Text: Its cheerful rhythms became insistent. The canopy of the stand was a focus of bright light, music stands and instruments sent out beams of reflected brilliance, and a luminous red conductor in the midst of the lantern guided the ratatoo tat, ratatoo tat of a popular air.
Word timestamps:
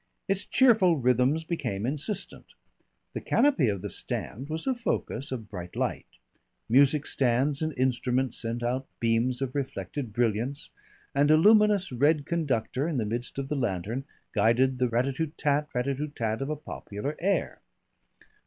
Its 0.27 0.47
cheerful 0.47 0.97
rhythms 0.97 1.43
became 1.43 1.85
insistent. 1.85 2.55
The 3.13 3.21
canopy 3.21 3.69
of 3.69 3.83
the 3.83 3.89
stand 3.91 4.49
was 4.49 4.65
a 4.65 4.73
focus 4.73 5.31
of 5.31 5.47
bright 5.47 5.75
light, 5.75 6.07
music 6.67 7.05
stands 7.05 7.61
and 7.61 7.71
instruments 7.77 8.39
sent 8.41 8.63
out 8.63 8.87
beams 8.99 9.43
of 9.43 9.53
reflected 9.53 10.11
brilliance, 10.11 10.71
and 11.13 11.29
a 11.29 11.37
luminous 11.37 11.91
red 11.91 12.25
conductor 12.25 12.87
in 12.87 12.97
the 12.97 13.05
midst 13.05 13.37
of 13.37 13.47
the 13.47 13.55
lantern 13.55 14.05
guided 14.33 14.79
the 14.79 14.87
ratatoo 14.89 15.33
tat, 15.37 15.67
ratatoo 15.71 16.07
tat 16.07 16.41
of 16.41 16.49
a 16.49 16.55
popular 16.55 17.15
air. 17.19 17.61